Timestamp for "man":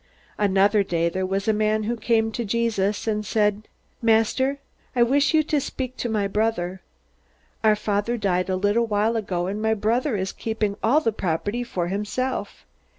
1.53-1.83